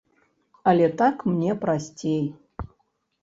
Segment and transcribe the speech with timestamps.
[0.69, 2.23] Але так мне прасцей.